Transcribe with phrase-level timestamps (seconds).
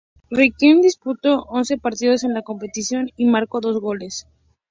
[0.31, 4.25] Riquelme disputó once partidos en la competición y marcó dos goles.